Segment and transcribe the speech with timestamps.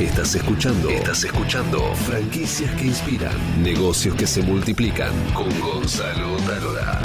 [0.00, 0.88] Estás escuchando.
[0.88, 1.94] Estás escuchando.
[1.94, 3.62] Franquicias que inspiran.
[3.62, 5.12] Negocios que se multiplican.
[5.34, 7.02] Con Gonzalo Talora.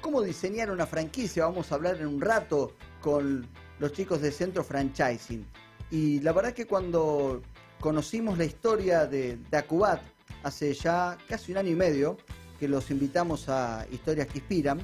[0.00, 1.44] ¿Cómo diseñar una franquicia?
[1.44, 3.46] Vamos a hablar en un rato con
[3.78, 5.46] los chicos de Centro Franchising.
[5.90, 7.42] Y la verdad que cuando
[7.78, 10.00] conocimos la historia de, de Acubat
[10.42, 12.16] hace ya casi un año y medio,
[12.58, 14.80] que los invitamos a Historias que Inspiran,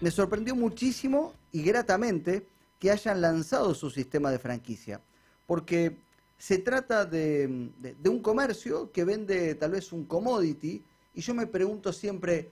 [0.00, 2.44] me sorprendió muchísimo y gratamente
[2.80, 5.00] que hayan lanzado su sistema de franquicia,
[5.46, 5.96] porque
[6.36, 10.82] se trata de, de- de un comercio que vende tal vez un commodity
[11.14, 12.50] y yo me pregunto siempre,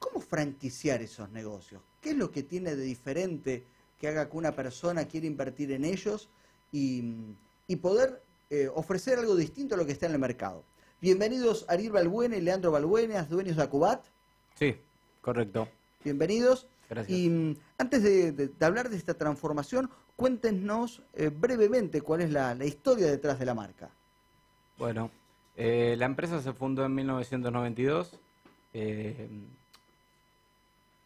[0.00, 1.80] ¿cómo franquiciar esos negocios?
[2.00, 3.62] ¿Qué es lo que tiene de diferente
[4.00, 6.28] que haga que una persona quiera invertir en ellos
[6.72, 7.04] y,
[7.68, 8.20] y poder
[8.50, 10.64] eh, ofrecer algo distinto a lo que está en el mercado?
[11.00, 14.04] Bienvenidos Ariel Balbuena y Leandro Balbuena, dueños de Acubat.
[14.58, 14.74] Sí,
[15.20, 15.68] correcto.
[16.02, 16.66] Bienvenidos.
[16.88, 17.18] Gracias.
[17.18, 22.30] Y mm, antes de, de- de hablar de esta transformación, cuéntenos eh, brevemente cuál es
[22.30, 23.90] la, la historia detrás de la marca.
[24.78, 25.10] Bueno,
[25.56, 28.12] eh, la empresa se fundó en 1992.
[28.74, 29.28] eh,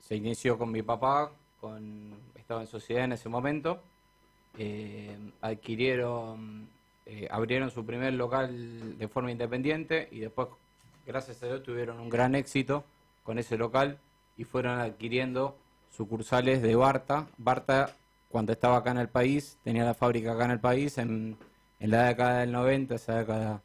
[0.00, 3.80] se inició con mi papá, con, estaba en sociedad en ese momento.
[5.40, 6.68] adquirieron,
[7.30, 10.48] abrieron su primer local de forma independiente y después,
[11.06, 12.84] gracias a Dios, tuvieron un gran éxito
[13.22, 13.98] con ese local
[14.36, 15.56] y fueron adquiriendo
[15.90, 17.28] sucursales de Barta.
[17.38, 17.96] Barta,
[18.28, 21.36] cuando estaba acá en el país, tenía la fábrica acá en el país, en,
[21.78, 23.62] en la década del 90, esa década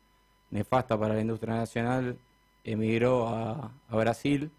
[0.51, 2.17] nefasta para la industria nacional,
[2.63, 4.51] emigró a, a Brasil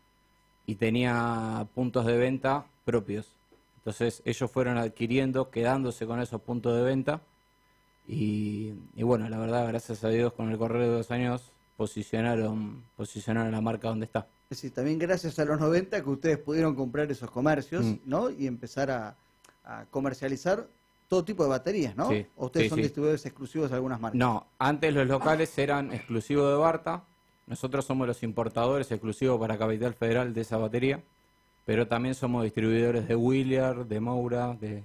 [0.67, 3.37] y tenía puntos de venta propios.
[3.79, 7.21] Entonces ellos fueron adquiriendo, quedándose con esos puntos de venta
[8.09, 12.85] y, y bueno, la verdad, gracias a Dios, con el correr de los años posicionaron,
[12.97, 14.27] posicionaron la marca donde está.
[14.49, 17.97] Es decir, también gracias a los 90 que ustedes pudieron comprar esos comercios, Mm.
[18.05, 18.31] ¿no?
[18.31, 19.17] Y empezar a,
[19.65, 20.67] a comercializar
[21.09, 22.09] todo tipo de baterías, ¿no?
[22.09, 22.83] Sí, ¿O ustedes sí, son sí.
[22.83, 24.19] distribuidores exclusivos de algunas marcas?
[24.19, 27.03] No, antes los locales eran exclusivos de Barta,
[27.47, 31.01] nosotros somos los importadores exclusivos para Capital Federal de esa batería,
[31.65, 34.83] pero también somos distribuidores de Williard, de Moura, de,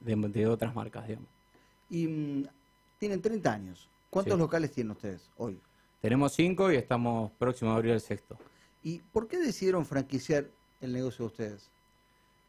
[0.00, 1.28] de, de otras marcas, digamos.
[1.90, 2.46] Y mm,
[2.98, 3.88] tienen 30 años.
[4.10, 5.58] ¿Cuántos locales tienen ustedes hoy?
[6.00, 8.36] Tenemos cinco y estamos próximos a abrir el sexto.
[8.84, 10.46] ¿Y por qué decidieron franquiciar
[10.80, 11.70] el negocio de ustedes?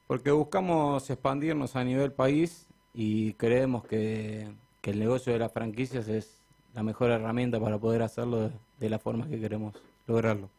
[0.05, 4.47] Porque buscamos expandirnos a nivel país y creemos que,
[4.81, 6.37] que el negocio de las franquicias es
[6.75, 9.73] la mejor herramienta para poder hacerlo de, de la forma que queremos
[10.05, 10.49] lograrlo.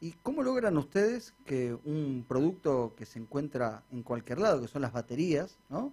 [0.00, 4.82] ¿Y cómo logran ustedes que un producto que se encuentra en cualquier lado, que son
[4.82, 5.92] las baterías, ¿no?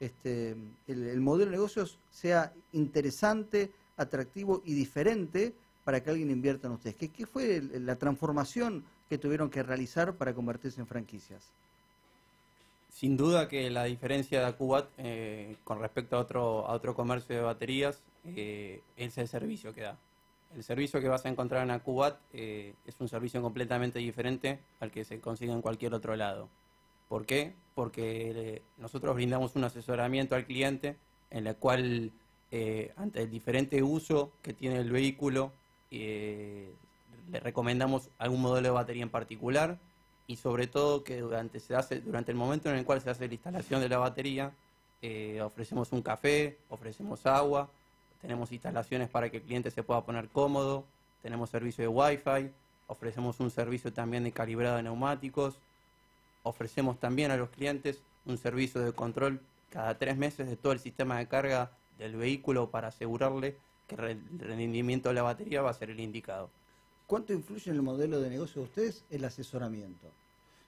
[0.00, 0.56] este,
[0.86, 5.54] el, el modelo de negocios sea interesante, atractivo y diferente
[5.88, 6.96] para que alguien invierta en ustedes?
[6.96, 11.40] ¿Qué, fue el- la transformación que tuvieron que realizar para convertirse en franquicias?
[12.90, 17.34] Sin duda que la diferencia de Acubat eh, con respecto a otro, a otro comercio
[17.36, 19.96] de baterías eh, es el servicio que da.
[20.54, 24.90] El servicio que vas a encontrar en Acubat eh, es un servicio completamente diferente al
[24.90, 26.50] que se consigue en cualquier otro lado.
[27.08, 27.54] ¿Por qué?
[27.74, 30.96] Porque nosotros brindamos un asesoramiento al cliente
[31.30, 32.12] en la cual
[32.96, 35.50] ante el diferente uso que tiene el vehículo
[35.90, 36.72] eh,
[37.30, 39.78] le recomendamos algún modelo de batería en particular
[40.26, 43.26] y sobre todo que durante, se hace, durante el momento en el cual se hace
[43.26, 44.52] la instalación de la batería,
[45.00, 47.68] eh, ofrecemos un café, ofrecemos agua,
[48.20, 50.84] tenemos instalaciones para que el cliente se pueda poner cómodo,
[51.22, 52.50] tenemos servicio de Wi-Fi,
[52.88, 55.54] ofrecemos un servicio también de calibrado de neumáticos,
[56.42, 60.80] ofrecemos también a los clientes un servicio de control cada tres meses de todo el
[60.80, 63.56] sistema de carga del vehículo para asegurarle
[63.88, 66.50] que el rendimiento de la batería va a ser el indicado.
[67.06, 70.08] ¿Cuánto influye en el modelo de negocio de ustedes el asesoramiento?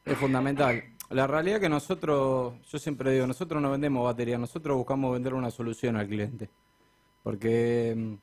[0.04, 0.82] Es fundamental.
[1.10, 5.34] La realidad es que nosotros, yo siempre digo, nosotros no vendemos baterías, nosotros buscamos vender
[5.34, 6.48] una solución al cliente.
[7.22, 8.14] Porque mm,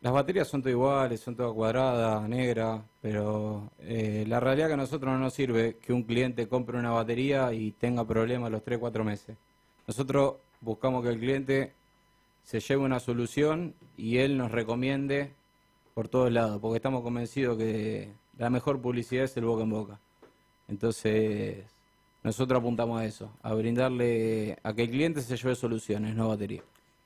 [0.00, 4.74] las baterías son todas iguales, son todas cuadradas, negras, pero eh, la realidad es que
[4.74, 8.64] a nosotros no nos sirve que un cliente compre una batería y tenga problemas los
[8.64, 9.36] 3, 4 meses.
[9.86, 11.72] Nosotros buscamos que el cliente
[12.46, 15.32] se lleve una solución y él nos recomiende
[15.94, 20.00] por todos lados, porque estamos convencidos que la mejor publicidad es el boca en boca.
[20.68, 21.64] Entonces,
[22.22, 26.62] nosotros apuntamos a eso, a brindarle a que el cliente se lleve soluciones, no batería.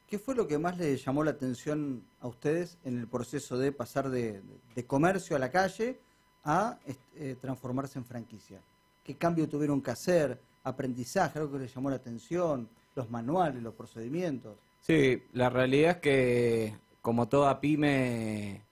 [0.07, 3.73] ¿Qué fue lo que más le llamó la atención a ustedes en el proceso de
[3.73, 4.43] pasar de,
[4.75, 5.99] de comercio a la calle
[6.45, 8.61] a este, eh, transformarse en franquicia?
[9.03, 10.39] ¿Qué cambio tuvieron que hacer?
[10.65, 11.39] ¿Aprendizaje?
[11.39, 12.69] ¿Algo que les llamó la atención?
[12.95, 14.59] ¿Los manuales, los procedimientos?
[14.81, 18.63] Sí, la realidad es que como toda pyme,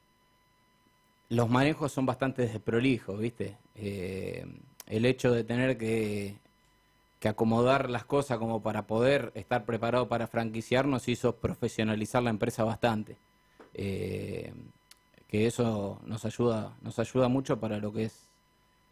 [1.28, 3.56] los manejos son bastante desprolijos, ¿viste?
[3.74, 4.46] Eh,
[4.86, 6.36] el hecho de tener que
[7.24, 12.64] acomodar las cosas como para poder estar preparado para franquiciar nos hizo profesionalizar la empresa
[12.64, 13.16] bastante.
[13.74, 14.52] Eh,
[15.28, 18.28] que eso nos ayuda, nos ayuda mucho para lo que es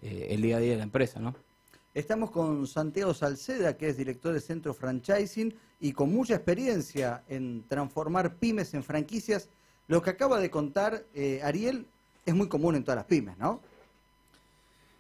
[0.03, 1.35] eh, el día a día de la empresa, ¿no?
[1.97, 7.67] Estamos con Santiago Salceda, que es director de Centro Franchising y con mucha experiencia en
[7.67, 9.49] transformar pymes en franquicias.
[9.89, 11.87] Lo que acaba de contar eh, Ariel
[12.27, 13.63] es muy común en todas las pymes, ¿no?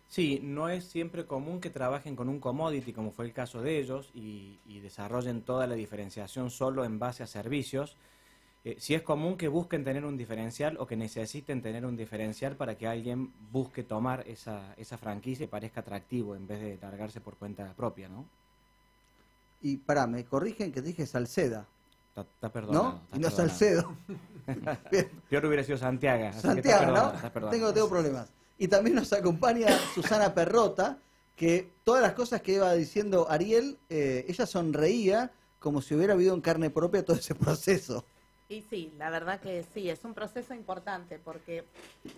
[0.09, 3.79] Sí, no es siempre común que trabajen con un commodity, como fue el caso de
[3.79, 7.95] ellos, y, desarrollen toda la diferenciación solo en base a servicios.
[8.67, 12.57] Eh, sí es común que busquen tener un diferencial o que necesiten tener un diferencial
[12.57, 17.21] para que alguien busque tomar esa, esa franquicia y parezca atractivo en vez de largarse
[17.21, 18.27] por cuenta propia, ¿no?
[19.63, 21.65] Y para, me corrigen que dije Salceda.
[22.17, 23.03] Está, perdonado.
[23.13, 23.17] ¿No?
[23.17, 23.95] y no Salcedo.
[25.31, 26.33] Peor hubiera sido Santiago.
[26.37, 27.51] Santiago, ¿no?
[27.51, 28.33] Tengo, tengo problemas.
[28.59, 30.99] Y también nos acompaña Susana Perrota,
[31.37, 35.31] que todas las cosas que iba diciendo Ariel, eh, ella sonreía
[35.61, 38.05] como si hubiera habido en carne propia todo ese proceso.
[38.49, 41.65] Y sí, la verdad que sí, es un proceso importante porque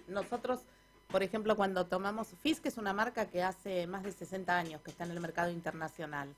[0.08, 0.60] nosotros,
[1.08, 4.90] por ejemplo, cuando tomamos Fisk es una marca que hace más de 60 años que
[4.90, 6.28] está en el mercado internacional.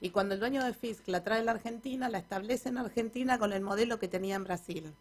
[0.00, 3.38] Y cuando el dueño de Fisk la trae a la Argentina, la establece en Argentina
[3.38, 4.94] con el modelo que tenía en Brasil.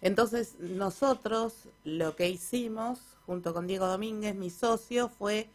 [0.00, 5.48] Entonces, nosotros lo que hicimos, junto con Diego Domínguez, mi socio, fue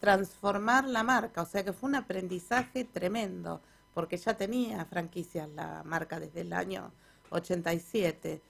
[0.00, 3.60] transformar la marca, o sea que fue un aprendizaje tremendo,
[3.94, 6.92] porque ya tenía franquicias la marca desde el año
[7.30, 8.40] 87,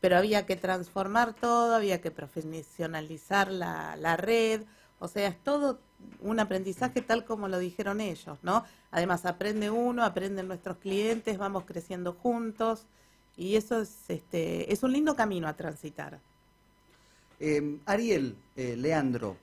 [0.00, 4.62] pero había que transformar todo, había que profesionalizar la, la red,
[4.98, 5.80] o sea, es todo
[6.20, 8.64] un aprendizaje tal como lo dijeron ellos, ¿no?
[8.90, 12.86] Además, aprende uno, aprenden nuestros clientes, vamos creciendo juntos
[13.36, 16.20] y eso es, este, es un lindo camino a transitar.
[17.38, 19.36] Em, Ariel, eh, Leandro,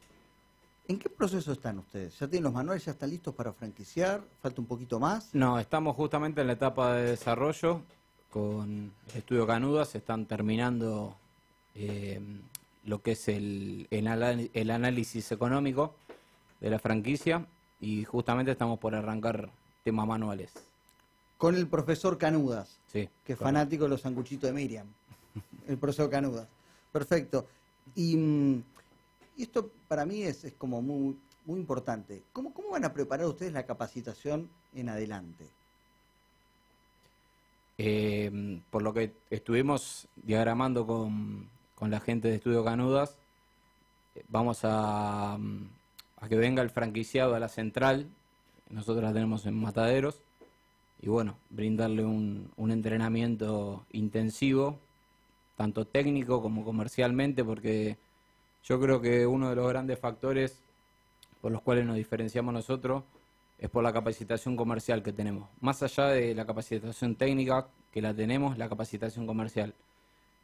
[0.88, 2.18] ¿en qué proceso están ustedes?
[2.20, 4.22] ¿Ya tienen los manuales, ya están listos para franquiciar?
[4.42, 5.34] ¿Falta un poquito más?
[5.34, 7.82] No, estamos justamente en la etapa de desarrollo
[8.30, 11.16] con el estudio Canudas, están terminando
[11.76, 12.42] em,
[12.86, 15.96] lo que es el, el, análisis económico
[16.60, 17.46] de la franquicia
[17.80, 19.50] y justamente estamos por arrancar
[19.84, 20.54] temas manuales.
[21.38, 24.88] Con el profesor Canudas, sí, que es fanático de los sanguchitos de Miriam.
[25.68, 26.48] El profesor Canudas.
[26.92, 27.46] Perfecto.
[27.96, 28.64] Y,
[29.44, 32.24] esto para mí es, es como muy, muy importante.
[32.34, 35.46] ¿Cómo, ¿Cómo van a preparar ustedes la capacitación en adelante?
[37.78, 43.16] Eh, por lo que estuvimos diagramando con, con la gente de Estudio Canudas.
[44.30, 48.10] Vamos a, a, que venga el franquiciado a la central,
[48.72, 50.22] nosotros la tenemos en Mataderos,
[51.00, 54.80] y bueno, brindarle un, un entrenamiento intensivo,
[55.56, 57.98] tanto técnico como comercialmente, porque
[58.68, 60.60] yo creo que uno de los grandes factores
[61.42, 63.04] por los cuales nos diferenciamos nosotros
[63.60, 65.50] es por la capacitación comercial que tenemos.
[65.62, 69.74] Más allá de la capacitación técnica que la tenemos, la capacitación comercial.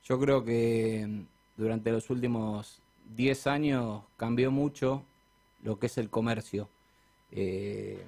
[0.06, 1.22] Yo creo que mm,
[1.58, 2.80] durante los últimos
[3.16, 5.04] 10 años cambió mucho
[5.62, 6.70] lo que es el comercio.
[7.31, 8.06] Eh,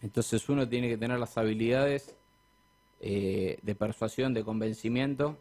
[0.00, 2.14] entonces uno tiene que tener las habilidades
[3.00, 5.36] eh, de persuasión, de convencimiento,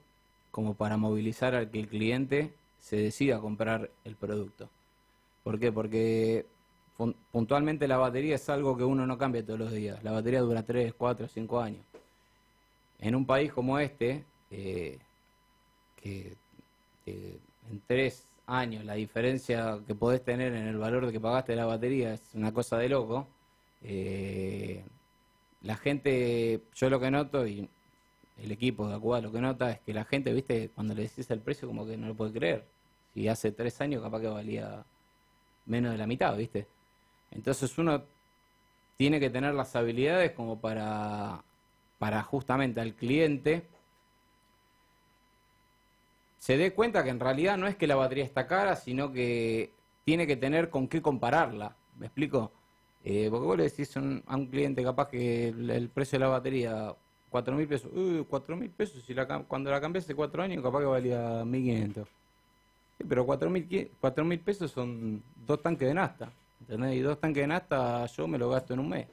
[0.51, 4.69] como para movilizar al que el cliente se decida comprar el producto.
[5.43, 5.71] ¿Por qué?
[5.71, 6.45] Porque
[7.31, 10.03] puntualmente la batería es algo que uno no cambia todos los días.
[10.03, 11.85] La batería dura 3, 4, 5 años.
[12.99, 14.97] En un país como este, eh,
[16.01, 16.35] que,
[17.05, 21.65] en tres años la diferencia que podés tener en el valor de que pagaste la
[21.65, 23.27] batería es una cosa de loco.
[23.83, 24.83] Eh,
[25.61, 27.69] la gente, yo lo que noto y
[28.41, 31.29] el equipo de Acuba lo que nota es que la gente, viste, cuando le decís
[31.31, 32.65] el precio como que no lo puede creer.
[33.13, 34.85] Si hace tres años capaz que valía
[35.65, 36.67] menos de la mitad, viste.
[37.31, 38.03] Entonces uno
[38.97, 41.43] tiene que tener las habilidades como para,
[41.99, 43.65] para justamente al cliente
[46.47, 49.73] se dé cuenta que en realidad no es que la batería está cara, sino que
[50.05, 51.75] tiene que tener con qué compararla.
[51.97, 52.53] ¿Me explico?
[53.03, 56.95] Eh, porque vos le decís a un cliente capaz que el, precio de la batería,
[57.29, 60.63] cuatro mil pesos, uy, cuatro mil pesos, si la, cuando la cambiaste hace cuatro años
[60.63, 62.07] capaz que valía 1500.
[62.97, 66.31] Sí, pero cuatro mil, cuatro mil pesos son dos tanques de nafta.
[66.61, 66.95] ¿Entendés?
[66.95, 69.07] Y dos tanques de nafta yo me lo gasto en un mes.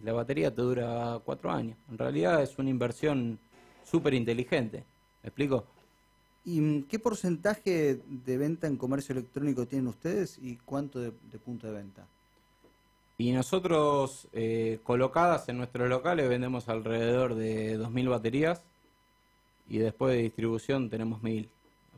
[0.00, 1.76] Y la batería te dura cuatro años.
[1.90, 3.38] En realidad es una inversión
[3.84, 4.84] súper inteligente.
[5.22, 5.64] ¿Me explico?
[6.44, 11.72] ¿Y qué porcentaje de venta en comercio electrónico tienen ustedes y cuánto de, punto de
[11.74, 12.06] venta?
[13.20, 18.62] Y nosotros, eh, colocadas en nuestros locales, vendemos alrededor de 2.000 baterías
[19.68, 21.48] y después de distribución tenemos 1.000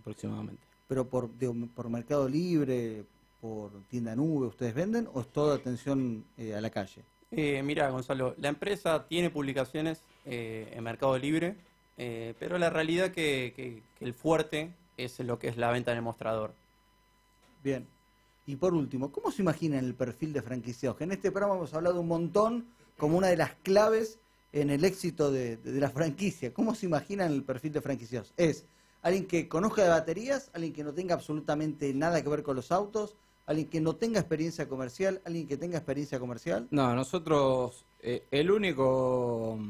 [0.00, 0.62] aproximadamente.
[0.88, 1.28] ¿Pero por,
[1.74, 3.04] por Mercado Libre?
[3.40, 7.00] por tienda nube ustedes venden o es toda atención eh, a la calle?
[7.30, 11.54] Eh, mira, Gonzalo, la empresa tiene publicaciones eh, en Mercado Libre,
[11.96, 15.90] eh, pero la realidad que, que- que el fuerte es lo que es la venta
[15.92, 16.52] en el mostrador.
[17.64, 17.86] Bien.
[18.50, 20.98] Y por último, ¿cómo se imaginan el perfil de franquiciados?
[20.98, 22.66] Que en este programa hemos hablado un montón
[22.98, 24.18] como una de las claves
[24.52, 26.52] en el éxito de, la franquicia.
[26.52, 28.34] ¿Cómo se imaginan el perfil de franquiciados?
[28.36, 28.64] ¿Es
[29.02, 32.72] alguien que conozca de baterías, alguien que no tenga absolutamente nada que ver con los
[32.72, 33.14] autos,
[33.46, 36.66] alguien que no tenga experiencia comercial, alguien que tenga experiencia comercial?
[36.72, 39.60] No, nosotros, eh, el único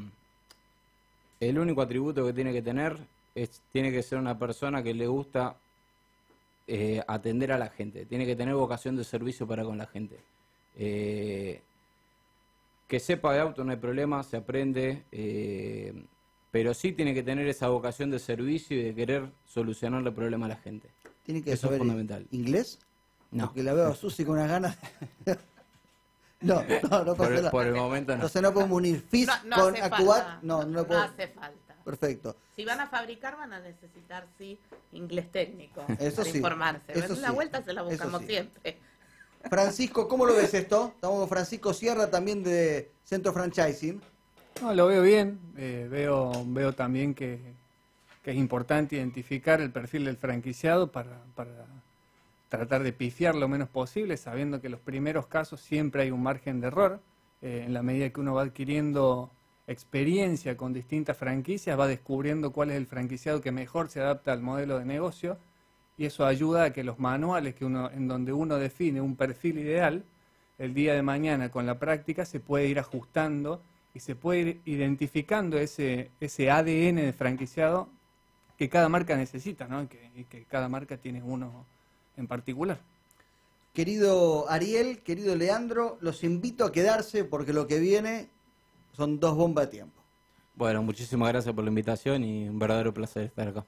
[1.39, 2.97] el único atributo que tiene que tener
[3.35, 5.55] es tiene que ser una persona que le gusta
[6.67, 10.17] eh, atender a la gente, tiene que tener vocación de servicio para con la gente.
[10.77, 11.61] Eh,
[12.87, 15.93] que sepa de auto no hay problema, se aprende, eh,
[16.51, 20.45] pero sí tiene que tener esa vocación de servicio y de querer solucionarle el problema
[20.47, 20.89] a la gente.
[21.23, 22.27] Tiene que Eso es fundamental.
[22.31, 22.79] inglés.
[23.31, 23.45] No.
[23.45, 24.77] Porque la veo a Susi con unas ganas.
[26.41, 27.51] No, no, no Por, pasa nada.
[27.51, 28.15] por el momento no.
[28.15, 30.39] Entonces no podemos unir FIS No, no con falta.
[30.41, 31.01] No, no, lo No puedo.
[31.01, 31.75] hace falta.
[31.85, 32.35] Perfecto.
[32.55, 34.59] Si van a fabricar van a necesitar, sí,
[34.91, 36.91] inglés técnico Eso para sí, informarse.
[36.97, 38.27] eso la sí, vuelta se la buscamos sí.
[38.27, 38.77] siempre.
[39.49, 40.91] Francisco, ¿cómo lo ves esto?
[40.95, 43.99] Estamos con Francisco Sierra también de Centro Franchising.
[44.61, 45.39] No, lo veo bien.
[45.57, 47.39] eh, veo, veo también que,
[48.23, 51.65] que es importante identificar el perfil del franquiciado para, para
[52.51, 56.21] tratar de pifiar lo menos posible, sabiendo que en los primeros casos siempre hay un
[56.21, 56.99] margen de error.
[57.41, 59.31] Eh, en la medida que uno va adquiriendo
[59.67, 64.41] experiencia con distintas franquicias, va descubriendo cuál es el franquiciado que mejor se adapta al
[64.41, 65.37] modelo de negocio
[65.97, 69.57] y eso ayuda a que los manuales que uno, en donde uno define un perfil
[69.59, 70.03] ideal,
[70.57, 73.61] el día de mañana con la práctica se puede ir ajustando
[73.93, 77.87] y se puede ir identificando ese, ese ADN de franquiciado
[78.57, 79.83] que cada marca necesita, ¿no?
[80.15, 81.65] Y que cada marca tiene uno
[82.21, 82.79] en particular.
[83.73, 88.29] Querido Ariel, querido Leandro, los invito a quedarse porque lo que viene
[88.93, 90.01] son dos bombas de tiempo.
[90.55, 93.65] Bueno, muchísimas gracias por la invitación y un verdadero placer estar acá.